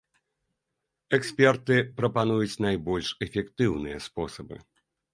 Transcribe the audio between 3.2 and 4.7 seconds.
эфектыўныя спосабы.